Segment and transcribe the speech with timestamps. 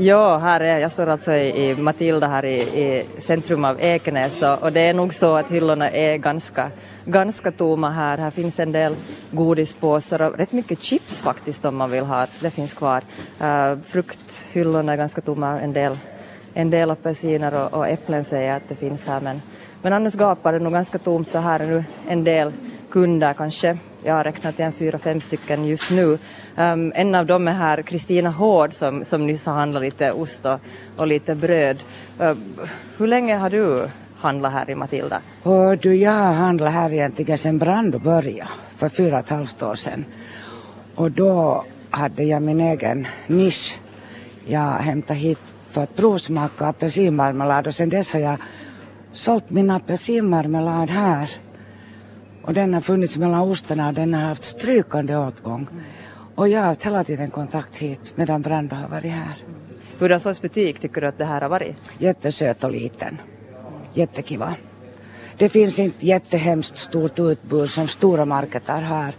[0.00, 4.42] Ja, här är jag står alltså i, i Matilda här i, i centrum av Ekenäs
[4.42, 6.70] och, och det är nog så att hyllorna är ganska,
[7.04, 8.18] ganska tomma här.
[8.18, 8.96] Här finns en del
[9.30, 12.26] godispåsar och rätt mycket chips faktiskt om man vill ha.
[12.40, 13.02] Det finns kvar.
[13.42, 15.98] Uh, frukthyllorna är ganska tomma, en del,
[16.54, 19.42] en del apelsiner och, och äpplen säger att det finns här men,
[19.82, 22.52] men annars gapar det nog ganska tomt och här är nu en del
[22.90, 26.18] kunder kanske jag har räknat igen fyra, fem stycken just nu.
[26.56, 30.44] Um, en av dem är här Kristina Hård som, som nyss har handlat lite ost
[30.44, 30.60] och,
[30.96, 31.76] och lite bröd.
[32.20, 32.32] Uh,
[32.96, 35.20] hur länge har du handlat här i Matilda?
[35.42, 39.62] Och du, jag har handlat här egentligen sedan Brando började för fyra och ett halvt
[39.62, 40.04] år sedan.
[40.94, 43.78] Och då hade jag min egen nisch.
[44.46, 48.36] Jag hämtade hit för att provsmaka apelsinmarmelad och sedan dess har jag
[49.12, 51.30] sålt min apelsinmarmelad här
[52.48, 55.68] och den har funnits mellan ostarna och den har haft strykande åtgång.
[56.34, 59.36] Och jag har haft hela tiden kontakt hit medan Brando har varit här.
[59.98, 61.76] Hur sorts butik tycker du att det här har varit?
[61.98, 63.18] Jättesöt och liten.
[63.94, 64.54] Jättekiva.
[65.38, 69.14] Det finns inte jättehemskt stort utbud som stora marketer har.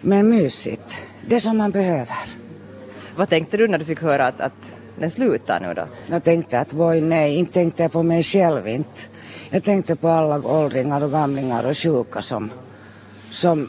[0.00, 1.06] Men mysigt.
[1.28, 2.16] Det som man behöver.
[3.16, 5.86] Vad tänkte du när du fick höra att, att den slutar nu då?
[6.06, 9.00] Jag tänkte att voi nej, inte tänkte jag på mig själv inte.
[9.50, 12.50] Jag tänkte på alla åldringar och gamlingar och sjuka som
[13.30, 13.68] som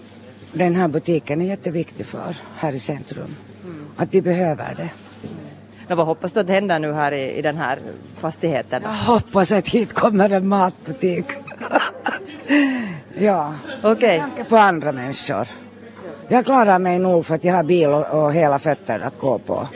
[0.54, 3.36] den här butiken är jätteviktig för här i centrum.
[3.64, 3.86] Mm.
[3.98, 4.90] Att de behöver det.
[5.88, 7.80] No, vad hoppas du att händer nu här i, i den här
[8.20, 8.82] fastigheten?
[8.84, 11.26] Jag hoppas att hit kommer en matbutik.
[13.18, 14.24] ja, okej.
[14.34, 14.44] Okay.
[14.44, 15.48] på andra människor.
[16.28, 19.38] Jag klarar mig nog för att jag har bil och, och hela fötter att gå
[19.38, 19.68] på.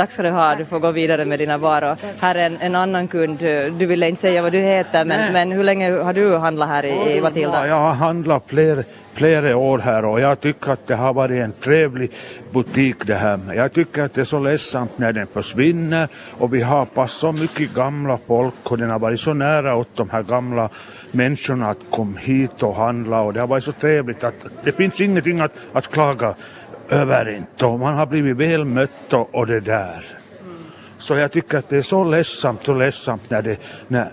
[0.00, 1.96] Tack ska du ha, du får gå vidare med dina varor.
[2.20, 3.38] Här är en, en annan kund,
[3.78, 6.84] du ville inte säga vad du heter men, men hur länge har du handlat här
[6.84, 7.66] i, i Matilda?
[7.66, 8.82] Jag har handlat flera,
[9.14, 12.10] flera år här och jag tycker att det har varit en trevlig
[12.50, 13.40] butik det här.
[13.54, 17.32] Jag tycker att det är så ledsamt när den försvinner och vi har pass så
[17.32, 20.68] mycket gamla folk och den har varit så nära åt de här gamla
[21.10, 25.00] människorna att komma hit och handla och det har varit så trevligt att det finns
[25.00, 26.34] ingenting att, att klaga
[26.90, 30.04] över inte och man har blivit väl mött och, och det där.
[30.98, 33.56] Så jag tycker att det är så ledsamt och ledsamt när det,
[33.88, 34.10] när,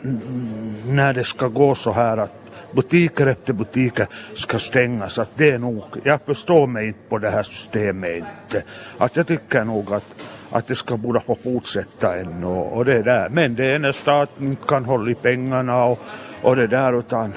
[0.85, 2.33] när det ska gå så här att
[2.71, 5.19] butiker efter butiker ska stängas.
[5.19, 8.63] Att det är nog, jag förstår mig inte på det här systemet inte.
[8.97, 13.01] Att jag tycker nog att, att det ska borde få fortsätta ännu och, och det
[13.03, 13.29] där.
[13.29, 15.99] Men det är när staten inte kan hålla i pengarna och,
[16.41, 17.33] och det där utan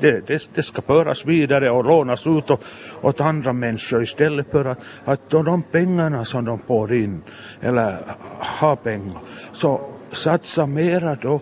[0.00, 2.62] det, det, det ska föras vidare och lånas ut och,
[3.00, 7.22] åt andra människor istället för att, att de pengarna som de får in
[7.60, 7.96] eller
[8.38, 9.18] har pengar
[9.52, 9.80] så
[10.12, 11.40] satsa mera då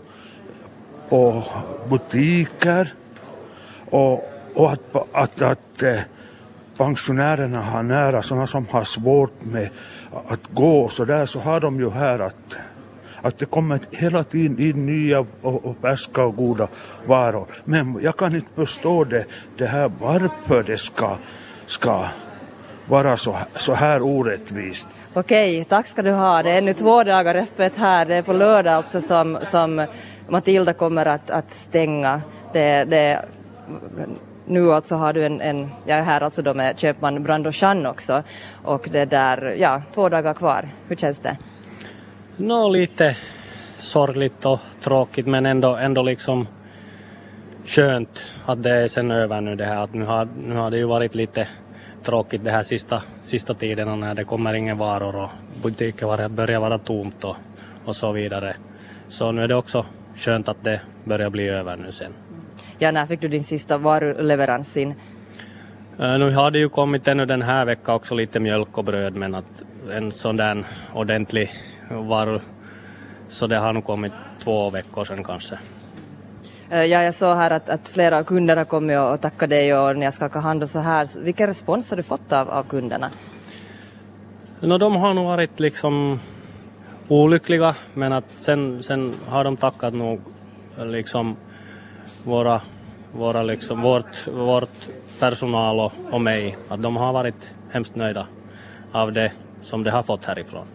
[1.09, 1.45] på
[1.89, 2.93] butiker
[3.91, 4.25] och,
[4.55, 4.81] och att,
[5.13, 6.01] att, att eh,
[6.77, 9.69] pensionärerna har nära sådana som har svårt med
[10.29, 12.57] att gå så där så har de ju här att
[13.27, 16.69] att det kommer hela tiden in nya och, och färska och goda
[17.07, 17.47] varor.
[17.65, 19.25] Men jag kan inte förstå det,
[19.59, 21.17] det här varför det ska,
[21.67, 22.09] ska
[22.87, 24.89] vara så, så här orättvist.
[25.15, 26.43] Okej, tack ska du ha.
[26.43, 28.07] Det är nu två dagar öppet här.
[28.07, 29.87] Det är på lördag alltså som, som
[30.29, 32.23] Matilda kommer att, att stänga.
[32.53, 33.25] Det, det,
[34.47, 37.87] nu alltså har du en, en, jag är här alltså då med köpman Brando Chan
[37.87, 38.23] också
[38.65, 40.69] och det där, ja, två dagar kvar.
[40.89, 41.37] Hur känns det?
[42.39, 43.17] Nå, lite
[43.79, 46.47] sorgligt och tråkigt men ändå, ändå liksom
[47.65, 49.85] skönt att det är sen över nu det här.
[49.85, 51.49] Att nu, har, nu har det ju varit lite
[52.03, 55.31] tråkigt det här sista, sista tiden när det kommer inga varor och
[55.63, 57.37] butiker börjar vara tomt och,
[57.85, 58.57] och så vidare.
[59.09, 59.87] Så nu är det också
[60.17, 62.13] skönt att det börjar bli över nu sen.
[62.79, 64.95] Ja, när fick du din sista varuleverans in?
[66.01, 69.17] Uh, nu har det ju kommit ännu den här veckan också lite mjölk och bröd
[69.17, 70.65] men att en sån där
[70.95, 71.53] ordentlig
[71.91, 72.41] var
[73.29, 75.59] så det har nog kommit två veckor sedan kanske.
[76.71, 79.97] Eh, ja, jag såg här att, att flera kunder har kommit och tackat dig och
[79.97, 81.09] ni har skakat hand och så här.
[81.21, 83.11] Vilken respons har du fått av, av kunderna?
[84.61, 86.21] No, de har nog varit liksom
[87.09, 90.21] olyckliga men att sen, sen har de tackat nog
[90.79, 91.37] liksom
[92.25, 92.61] våra,
[93.13, 94.89] våra liksom, vårt, vårt
[95.21, 96.57] personal och, och mig.
[96.69, 98.27] Att de har varit hemskt nöjda
[98.93, 99.33] av det
[99.63, 100.67] som de har fått härifrån.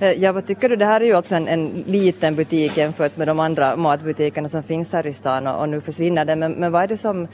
[0.00, 0.76] Eh, ja, vad tycker du?
[0.76, 4.62] Det här är ju alltså en, en liten butik jämfört med de andra matbutikerna som
[4.62, 7.28] finns här i stan och, och nu försvinner den, Men, men vad är det som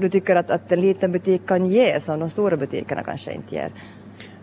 [0.00, 3.54] du tycker att, att en liten butik kan ge som de stora butikerna kanske inte
[3.54, 3.70] ger?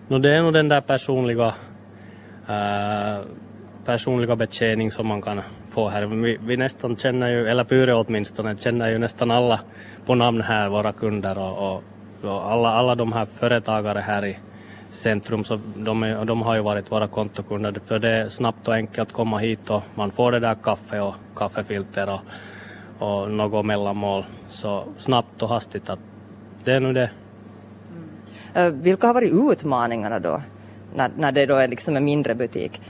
[0.08, 1.54] No, det är nog den där personliga,
[2.48, 3.26] äh,
[3.86, 6.06] personliga betjäning som man kan få här.
[6.06, 9.60] Vi, vi nästan känner ju, eller Pyre åtminstone, känner ju nästan alla
[10.06, 11.84] på namn här, våra kunder och, och,
[12.22, 14.38] och alla, alla de här företagare här i
[14.90, 19.08] centrum så de, de har ju varit våra kontokunder för det är snabbt och enkelt
[19.08, 22.22] att komma hit och man får det där kaffe och kaffefilter och,
[23.08, 26.00] och något mellanmål så snabbt och hastigt att
[26.64, 27.10] det är nu det.
[28.54, 30.42] Eh, Vilka har varit utmaningarna då?
[30.96, 32.82] När, när det då är liksom en mindre butik?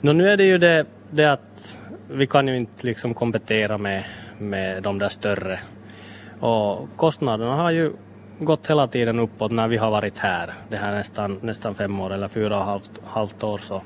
[0.00, 1.76] Nå, nu är det ju det, det att
[2.10, 4.04] vi kan ju inte liksom kompetera med,
[4.38, 5.60] med de där större.
[6.40, 7.92] Och kostnaderna har ju
[8.38, 10.52] gått hela tiden uppåt när vi har varit här.
[10.68, 13.58] Det här nästan, nästan fem år eller fyra och ett halvt, halvt år.
[13.58, 13.82] Så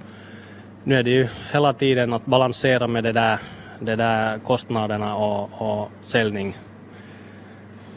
[0.85, 3.38] nu är det ju hela tiden att balansera med det där,
[3.81, 6.58] det där kostnaderna och, och säljning.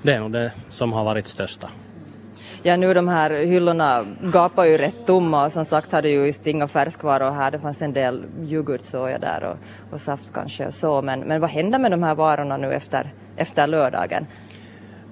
[0.01, 1.69] Det är nog det som har varit största.
[2.65, 6.47] Ja, nu de här hyllorna gapar ju rätt tomma och som sagt hade ju just
[6.47, 7.51] inga färskvaror här.
[7.51, 9.57] Det fanns en del yoghurt såg jag där och,
[9.93, 11.01] och saft kanske och så.
[11.01, 14.27] Men, men vad händer med de här varorna nu efter, efter lördagen?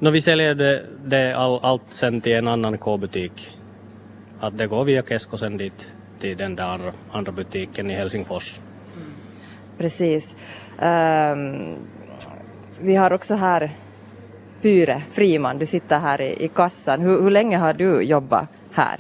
[0.04, 3.58] Nå, vi säljer det, det all, allt sen till en annan K-butik.
[4.40, 8.60] Att det går via Kesko sen dit till den där andra, andra butiken i Helsingfors.
[9.78, 10.36] Precis.
[10.80, 11.76] Ehm,
[12.80, 13.72] vi har också här
[14.62, 17.02] Pyre Friman, du sitter här i, i kassan.
[17.02, 19.00] Hur, hur länge har du jobbat här?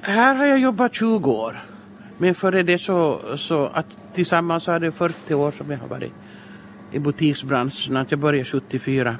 [0.00, 1.64] Här har jag jobbat 20 år.
[2.18, 5.88] Men före det så, så att tillsammans så är det 40 år som jag har
[5.88, 6.12] varit
[6.92, 7.96] i butiksbranschen.
[7.96, 9.18] Att jag började 74.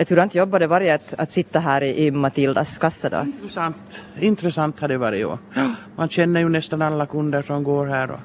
[0.00, 3.20] Ett hurdant jobb det varit att, att sitta här i, i Matildas kassa då?
[3.20, 4.04] Intressant.
[4.20, 5.26] Intressant har det varit.
[5.54, 5.74] Ja.
[5.96, 8.10] Man känner ju nästan alla kunder som går här.
[8.10, 8.20] Och,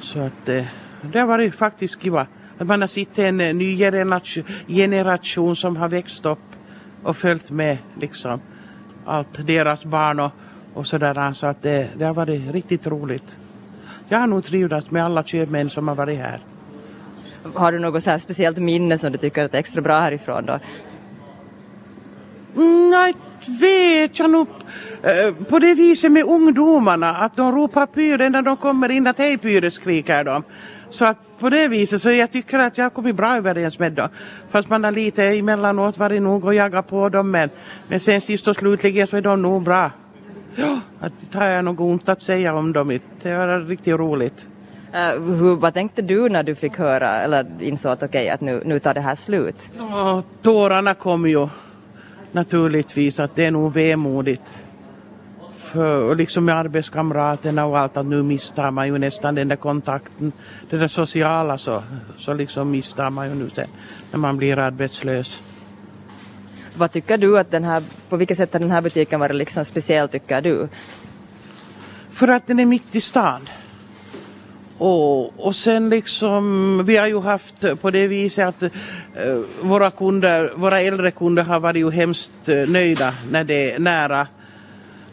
[0.00, 0.64] så att eh,
[1.12, 2.26] det har varit faktiskt kiva.
[2.58, 6.38] Att man har sett en eh, ny generation, generation som har växt upp
[7.02, 8.40] och följt med liksom
[9.04, 10.32] allt deras barn och,
[10.74, 11.32] och sådär.
[11.32, 13.36] Så att det, det har varit riktigt roligt.
[14.08, 16.40] Jag har nog trivts med alla köpmän som har varit här.
[17.54, 20.58] Har du något så här speciellt minne som du tycker är extra bra härifrån då?
[22.90, 23.14] Nej,
[23.60, 24.48] vet jag nog.
[25.02, 29.18] Eh, på det viset med ungdomarna, att de ropar pyre när de kommer in, att
[29.18, 30.42] hej pyre skriker de.
[30.90, 33.92] Så att på det viset så jag tycker att jag har kommit bra överens med
[33.92, 34.08] dem.
[34.50, 37.50] Fast man har lite emellanåt varit nog och jagat på dem men,
[37.88, 39.90] men sen sist och slutligen så är de nog bra.
[40.56, 42.98] Ja, att det har jag nog ont att säga om dem.
[43.22, 44.46] Det var riktigt roligt.
[44.94, 48.62] Eh, hur, vad tänkte du när du fick höra eller insåg att okej, att nu,
[48.64, 49.72] nu tar det här slut?
[49.78, 51.48] Och tårarna kom ju
[52.32, 54.64] naturligtvis att det är nog vemodigt.
[55.56, 59.56] För, och liksom med arbetskamraterna och allt att nu mistar man ju nästan den där
[59.56, 60.32] kontakten.
[60.70, 61.82] Det där sociala så,
[62.16, 63.68] så liksom mistar man ju nu sen
[64.10, 65.42] när man blir arbetslös.
[66.76, 69.64] Vad tycker du att den här, på vilket sätt har den här butiken varit liksom
[69.64, 70.68] speciell tycker du?
[72.10, 73.48] För att den är mitt i stan.
[74.78, 78.70] Och, och sen liksom, vi har ju haft på det viset att eh,
[79.62, 84.26] våra kunder, våra äldre kunder har varit ju hemskt eh, nöjda när det är nära.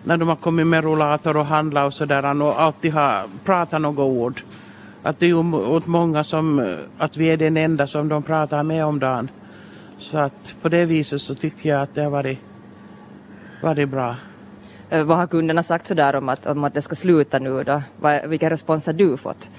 [0.04, 4.04] När de har kommit med rullator och handlat och sådär och alltid har pratat några
[4.04, 4.42] ord.
[5.04, 8.24] Att det är ju åt många som, eh, att vi är den enda som de
[8.24, 9.30] pratar med om dagen.
[9.98, 12.40] Så att på det viset så tycker jag att det har varit,
[13.62, 14.16] varit bra.
[14.92, 17.82] Eh, vad har kunderna sagt sådär om att, om att det ska sluta nu då?
[18.00, 19.52] Vad, vilken respons har du fått?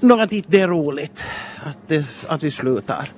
[0.00, 1.26] Nå, att inte det är roligt
[1.64, 3.12] att, det, att vi slutar.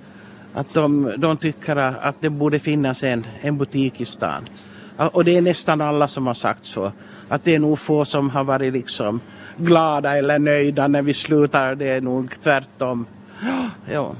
[0.55, 4.49] Att de, de tycker att det borde finnas en, en butik i stan.
[4.97, 6.93] Och det är nästan alla som har sagt så.
[7.29, 9.21] Att det är nog få som har varit liksom
[9.57, 11.75] glada eller nöjda när vi slutar.
[11.75, 13.07] Det är nog tvärtom.
[13.91, 14.15] Ja.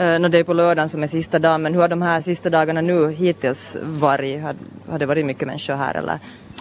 [0.00, 2.20] Uh, no, det är på lördagen som är sista dagen, men hur har de här
[2.20, 4.42] sista dagarna nu hittills varit?
[4.42, 4.54] Har,
[4.90, 6.18] har det varit mycket människor här eller?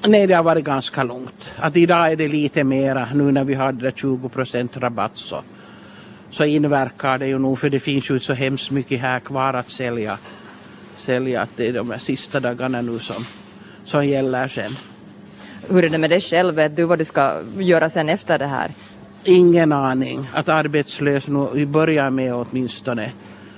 [0.07, 1.53] Nej, det har varit ganska långt.
[1.57, 5.43] Att idag är det lite mera nu när vi där 20 procent rabatt så,
[6.31, 9.69] så inverkar det ju nog för det finns ju så hemskt mycket här kvar att
[9.69, 10.17] sälja.
[10.95, 13.25] Sälja att det är de här sista dagarna nu som,
[13.85, 14.71] som gäller sen.
[15.69, 16.55] Hur är det med dig själv?
[16.55, 18.71] Vet du vad du ska göra sen efter det här?
[19.25, 20.29] Ingen aning.
[20.33, 23.11] Att arbetslös nu, vi börjar med åtminstone.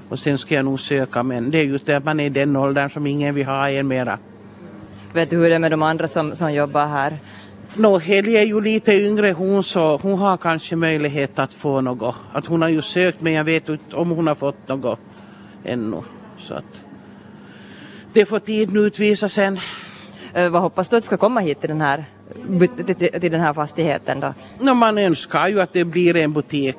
[0.09, 2.29] Och sen ska jag nog söka men det är just det att man är i
[2.29, 4.19] den åldern som ingen vill ha en mera.
[5.13, 7.17] Vet du hur det är med de andra som, som jobbar här?
[7.75, 12.15] Nå, Helge är ju lite yngre hon så hon har kanske möjlighet att få något.
[12.31, 14.99] Att hon har ju sökt men jag vet inte om hon har fått något
[15.63, 16.01] ännu.
[16.37, 16.81] Så att
[18.13, 19.59] det får tiden utvisa sen.
[20.37, 22.05] Uh, vad hoppas du att du ska komma hit till den här,
[23.19, 24.33] till, den här fastigheten då?
[24.59, 26.77] Nå, man önskar ju att det blir en butik.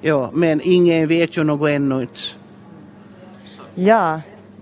[0.00, 2.20] Ja, men ingen vet ju något ännu inte.
[3.74, 4.20] Ja,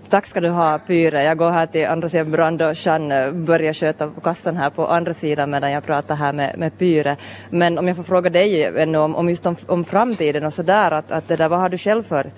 [0.09, 1.23] tack ska du ha Pyre.
[1.23, 5.13] Jag går här till andra sidan Brand och Jeanne börjar sköta kassan här på andra
[5.13, 7.17] sidan medan jag pratar här med, med Pyre.
[7.49, 10.91] Men om jag får fråga dig ännu om, om just om, om framtiden och sådär,
[10.91, 12.31] att, att det där, vad har du själv för,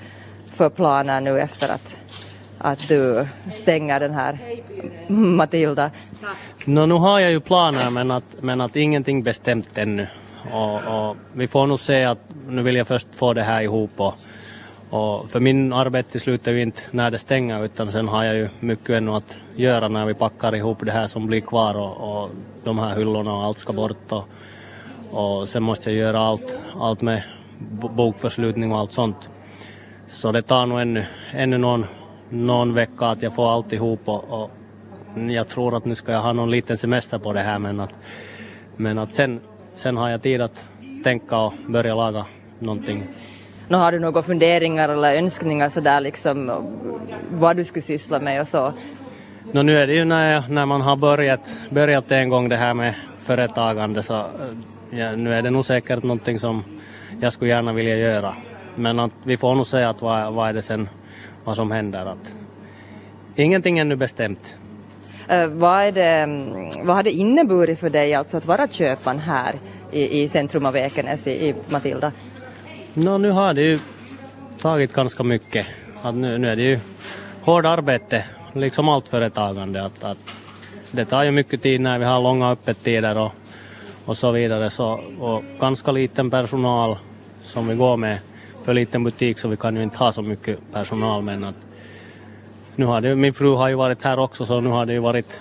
[0.54, 2.00] för planer nu efter att,
[2.64, 4.38] att du stänger den här
[5.08, 5.92] Matilda?
[6.66, 10.08] No, nu har jag ju planer men att, men att ingenting bestämt ännu.
[10.52, 13.92] Och, och vi får nog se att nu vill jag först få det här ihop
[13.98, 14.14] och,
[14.90, 18.50] och för min arbete slutar ju inte när det stänger utan sen har jag ju
[18.60, 22.30] mycket ännu att göra när vi packar ihop det här som blir kvar och, och
[22.64, 24.28] de här hyllorna och allt ska bort och,
[25.12, 27.24] och sen måste jag göra allt, allt med
[27.96, 29.30] bokförslutning och allt sånt.
[30.08, 31.86] Så det tar nog ännu, ännu någon,
[32.32, 34.52] någon vecka att jag får allt ihop och, och
[35.30, 37.92] jag tror att nu ska jag ha någon liten semester på det här men att,
[38.78, 39.40] men att sen,
[39.76, 40.66] sen har jag tid att
[41.04, 42.26] tänka och börja laga
[42.60, 43.04] någonting.
[43.68, 46.52] Nu har du några funderingar eller önskningar sådär liksom
[47.32, 48.74] vad du skulle syssla med och så?
[49.52, 52.56] No, nu är det ju när, jag, när man har börjat, börjat en gång det
[52.56, 54.26] här med företagande så
[54.90, 56.64] ja, nu är det nog säkert någonting som
[57.22, 58.36] jag skulle gärna vilja göra.
[58.76, 60.90] Men att vi får nog se att vad, vad är det sen
[61.44, 62.06] vad som händer.
[62.06, 62.34] Att
[63.36, 64.56] ingenting ännu bestämt.
[65.32, 69.20] Uh, vad, är det, mm, vad har det inneburit för dig alltså att vara köpman
[69.20, 69.56] här
[69.92, 72.12] i, i centrum av Ekenäs i, i Matilda?
[72.94, 73.80] No, nu har det ju
[74.62, 75.68] tagit ganska mycket.
[76.02, 76.80] Att nu, nu är det ju
[77.42, 79.86] hårt arbete, liksom allt företagande.
[79.86, 80.18] Att, att
[80.92, 83.32] det tar ju mycket tid när vi har långa öppettider och,
[84.06, 84.70] och så vidare.
[84.70, 86.98] Så, och ganska liten personal
[87.44, 88.18] som vi går med
[88.64, 91.56] för liten butik så vi kan ju inte ha så mycket personal men att
[92.76, 95.00] nu har det, min fru har ju varit här också så nu har det ju
[95.00, 95.40] varit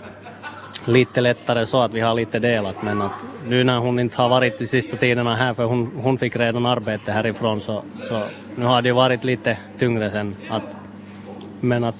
[0.84, 3.12] lite lättare så att vi har lite delat men att
[3.48, 6.66] nu när hon inte har varit de sista tiderna här för hon, hon fick redan
[6.66, 8.22] arbete härifrån så, så
[8.56, 10.76] nu har det ju varit lite tyngre sen att
[11.60, 11.96] men att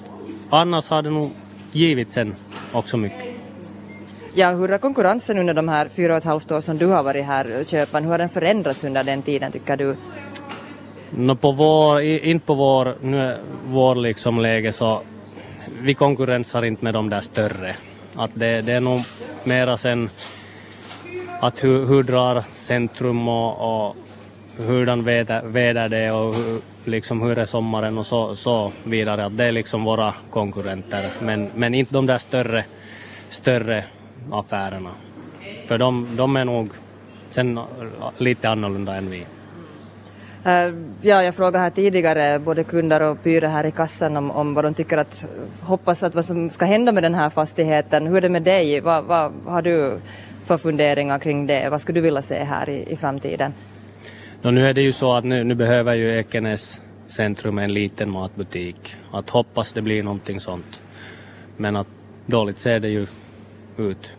[0.49, 1.31] annars har det nog
[1.71, 2.35] givit sen
[2.73, 3.25] också mycket.
[4.33, 7.03] Ja, hur har konkurrensen under de här fyra och ett halvt år som du har
[7.03, 9.95] varit här Köpan, hur har den förändrats under den tiden tycker du?
[11.15, 15.01] No på vår, inte på vår, nu är vår liksom läge så
[15.81, 17.75] vi konkurrensar inte med de där större.
[18.15, 19.01] Att det, det är nog
[19.43, 20.09] mera sen
[21.39, 23.95] att hur, hur drar centrum och, och
[24.57, 29.25] hurdan väder, väder det är och hur, liksom hur är sommaren och så, så vidare.
[29.25, 31.05] Att det är liksom våra konkurrenter.
[31.21, 32.63] Men, men inte de där större,
[33.29, 33.83] större
[34.31, 34.91] affärerna.
[35.65, 36.69] För de, de är nog
[37.29, 37.59] sen
[38.17, 39.25] lite annorlunda än vi.
[40.45, 44.53] Uh, ja, jag frågade här tidigare både kunder och pyre här i kassan om, om
[44.53, 45.25] vad de tycker att,
[45.61, 48.07] hoppas att vad som ska hända med den här fastigheten.
[48.07, 48.79] Hur är det med dig?
[48.79, 49.99] Vad, vad har du
[50.45, 51.69] för funderingar kring det?
[51.69, 53.53] Vad skulle du vilja se här i, i framtiden?
[54.41, 58.11] No, nu är det ju så att nu, nu behöver ju Ekenäs centrum en liten
[58.11, 58.95] matbutik.
[59.11, 60.81] Att hoppas det blir någonting sånt.
[61.57, 61.87] Men att
[62.25, 63.07] dåligt ser det ju
[63.77, 64.11] ut.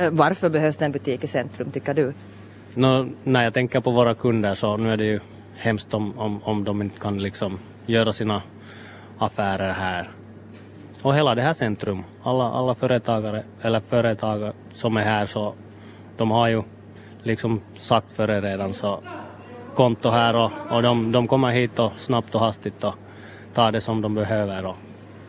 [0.00, 2.12] Uh, varför behövs det en butik i centrum tycker du?
[2.74, 5.20] No, när jag tänker på våra kunder så nu är det ju
[5.56, 8.42] hemskt om, om, om de inte kan liksom göra sina
[9.18, 10.10] affärer här.
[11.02, 15.54] Och hela det här centrum, alla, alla företagare eller företag som är här så
[16.16, 16.62] de har ju
[17.22, 19.00] liksom sagt före redan så
[19.74, 22.94] konto här och, och de, de kommer hit och snabbt och hastigt och
[23.54, 24.76] tar det som de behöver och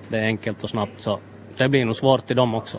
[0.07, 1.19] det är enkelt och snabbt så
[1.57, 2.77] det blir nog svårt till dem också.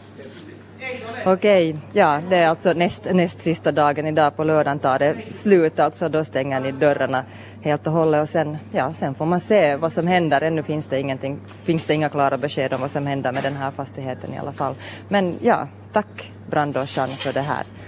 [1.27, 5.79] Okej, ja det är alltså näst, näst sista dagen idag på lördagen tar det slut
[5.79, 7.25] alltså då stänger ni dörrarna
[7.63, 10.41] helt och hållet och sen, ja, sen får man se vad som händer.
[10.41, 13.57] Ännu finns det, ingenting, finns det inga klara besked om vad som händer med den
[13.57, 14.75] här fastigheten i alla fall.
[15.09, 17.65] Men ja, tack Brando för det här.